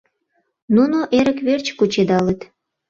Нуно 0.75 0.99
эрык 1.19 1.39
верч 1.47 1.67
кучедалыт! 1.77 2.39